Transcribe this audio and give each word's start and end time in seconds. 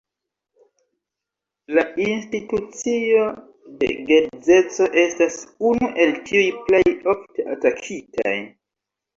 La 1.77 1.83
institucio 2.05 3.27
de 3.83 3.91
geedzeco 4.09 4.89
estas 5.05 5.39
unu 5.73 5.91
el 6.07 6.15
tiuj 6.31 6.49
plej 6.71 6.85
ofte 7.15 7.47
atakitaj. 7.59 8.37